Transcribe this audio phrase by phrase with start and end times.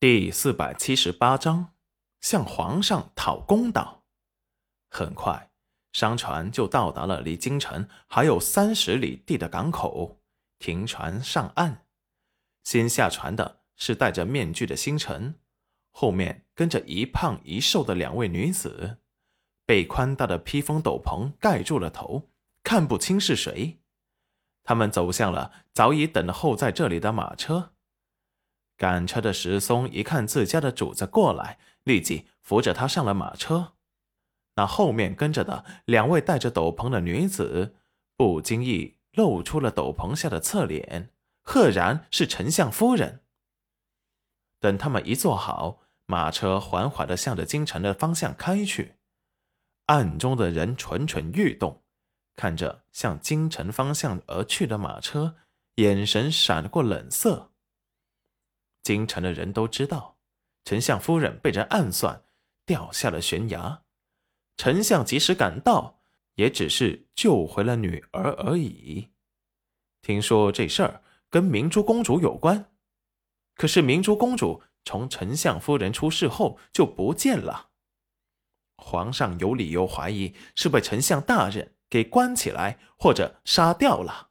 [0.00, 1.74] 第四百七十八章，
[2.22, 4.06] 向皇上讨公道。
[4.88, 5.50] 很快，
[5.92, 10.22] 商船就到达了离京城还有三十里地的港口，
[10.58, 11.84] 停船上岸。
[12.64, 15.34] 先下船的是戴着面具的星辰，
[15.90, 19.00] 后面跟着一胖一瘦的两位女子，
[19.66, 22.30] 被宽大的披风斗篷盖住了头，
[22.62, 23.82] 看不清是谁。
[24.64, 27.74] 他们走向了早已等候在这里的马车。
[28.80, 33.74] 赶车的石松一看自家的主子过来，立即扶着他上了马车。
[34.56, 37.76] 那后面跟着的两位戴着斗篷的女子，
[38.16, 41.10] 不经意露出了斗篷下的侧脸，
[41.42, 43.20] 赫然是丞相夫人。
[44.58, 48.94] 等他们一坐好，马车缓缓地向着京城的方向开去。
[49.88, 51.82] 暗中的人蠢蠢欲动，
[52.34, 55.36] 看着向京城方向而去的马车，
[55.74, 57.49] 眼神闪过冷色。
[58.90, 60.16] 京城的人都知道，
[60.64, 62.24] 丞相夫人被人暗算，
[62.66, 63.84] 掉下了悬崖。
[64.56, 66.00] 丞相及时赶到，
[66.34, 69.10] 也只是救回了女儿而已。
[70.02, 72.72] 听说这事儿跟明珠公主有关，
[73.54, 77.68] 可是明珠公主从丞相夫人出事后就不见了。
[78.76, 84.30] 皇上有理由怀疑是被丞相大人给关起来或者杀掉了。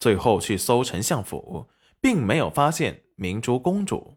[0.00, 3.04] 最后去搜丞相府，并没有发现。
[3.20, 4.16] 明珠公主，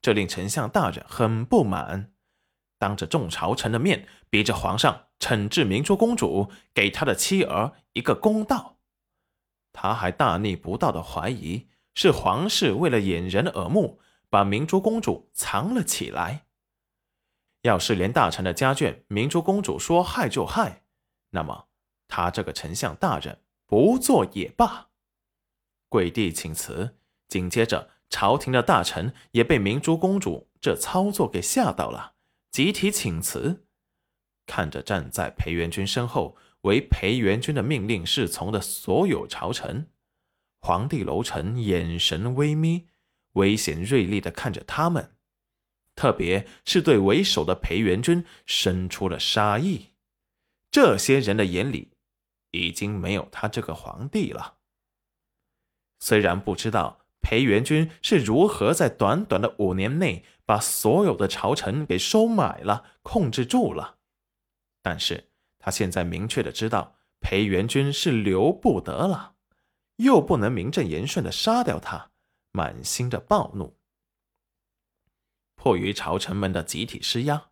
[0.00, 2.14] 这令丞相大人很不满，
[2.78, 8.78] 当着众朝臣的面，逼着皇上惩治明珠公主，给他的妻儿一个公道。
[9.70, 16.46] 他还大逆不道的怀疑是皇室为了掩人耳目，把明珠公主藏了起来。
[17.60, 20.84] 要是连大臣的家眷明珠公主说害就害，
[21.32, 21.68] 那么
[22.08, 24.88] 他这个丞相大人不做也罢。
[25.90, 26.96] 跪地请辞，
[27.28, 27.90] 紧接着。
[28.10, 32.14] 朝廷的大臣也被明珠公主这操作给吓到了，
[32.50, 33.66] 集体请辞。
[34.46, 39.90] 看着站在裴元君身后、为裴元君的命令侍从的所有朝臣，
[40.60, 42.88] 皇帝楼臣眼神微眯，
[43.32, 45.14] 危险锐利的看着他们，
[45.94, 49.88] 特别是对为首的裴元君生出了杀意。
[50.70, 51.92] 这些人的眼里，
[52.52, 54.56] 已经没有他这个皇帝了。
[56.00, 57.04] 虽然不知道。
[57.28, 63.98] 裴元君是如何在短短的五年内把所有的朝臣给收买了、控制住了？
[64.80, 65.28] 但是
[65.58, 69.34] 他现在明确的知道，裴元君是留不得了，
[69.96, 72.12] 又不能名正言顺的杀掉他，
[72.50, 73.76] 满心的暴怒。
[75.54, 77.50] 迫于朝臣们的集体施压，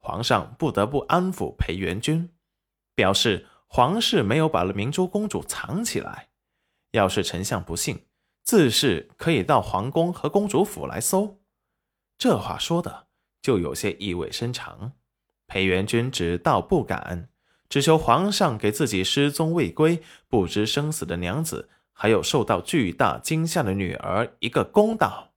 [0.00, 2.30] 皇上不得不安抚裴元君，
[2.96, 6.30] 表示皇室没有把明珠公主藏起来。
[6.90, 8.06] 要是丞相不信。
[8.44, 11.40] 自是可以到皇宫和公主府来搜，
[12.18, 13.06] 这话说的
[13.40, 14.92] 就有些意味深长。
[15.46, 17.30] 裴元君只道不敢，
[17.70, 25.32] 只求皇上给自己失踪未归、不知生死的娘子，还有受到巨大惊吓的女儿一个公道。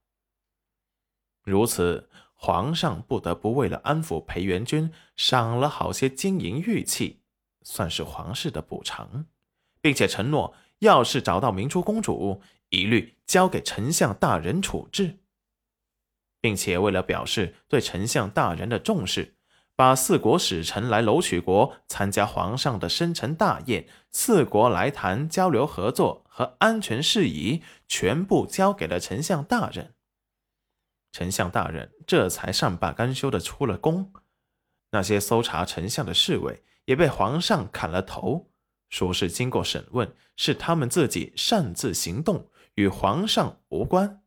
[1.44, 7.22] 如此，皇上不得不为了安抚裴元君，赏了好些金银玉器，
[7.62, 9.24] 算是皇室的补偿，
[9.80, 12.42] 并且承诺，要是找到明珠公主。
[12.70, 15.18] 一律交给丞相大人处置，
[16.40, 19.36] 并且为了表示对丞相大人的重视，
[19.74, 29.94] 把四国使臣来楼曲国参加皇上的生辰大宴，四国来谈交流合作和安全事宜，全部交给了丞相大人。
[31.12, 34.12] 丞相大人这才善罢甘休的出了宫。
[34.90, 38.50] 那些搜查丞相的侍卫也被皇上砍了头，
[38.88, 42.50] 说是经过审问，是他们自己擅自行动。
[42.78, 44.22] 与皇上无关，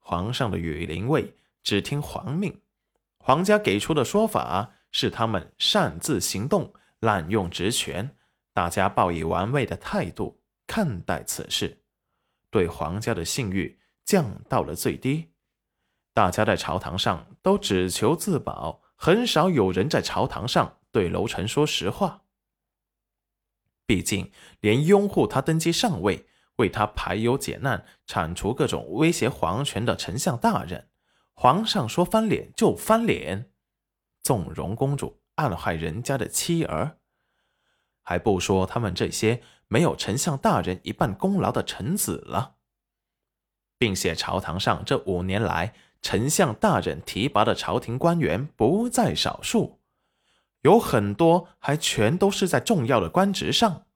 [0.00, 1.32] 皇上的羽林卫
[1.62, 2.60] 只听皇命。
[3.18, 8.16] 皇家给出的说法是他们擅自行动，滥用职权。
[8.52, 11.84] 大家抱以玩味的态度看待此事，
[12.50, 15.30] 对皇家的信誉降到了最低。
[16.12, 22.24] 大家在朝堂上都只求自保，很少有人在朝堂上对楼臣说实话。
[23.86, 26.26] 毕竟，连拥护他登基上位。
[26.56, 30.88] 为他排忧解难、铲除各种威胁皇权的丞相大人，
[31.32, 33.50] 皇上说翻脸就翻脸，
[34.22, 36.98] 纵容公主暗害人家的妻儿，
[38.02, 42.54] 还不说他们这些没有丞相大人一半功劳的臣子了，
[43.76, 49.80] 并且朝堂上这五年来，丞相大人提拔的朝廷官员不在少数，
[50.60, 53.86] 有很多还全都是在重要的官职上，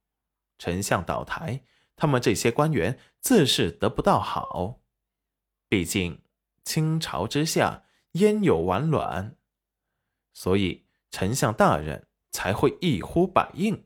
[0.58, 1.62] 丞相倒台。
[1.98, 4.80] 他们这些官员自是得不到好，
[5.68, 6.22] 毕竟
[6.64, 9.36] 清朝之下，焉有完卵？
[10.32, 13.84] 所以丞相大人才会一呼百应，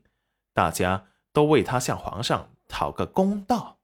[0.53, 3.79] 大家都为他向皇上讨个公道。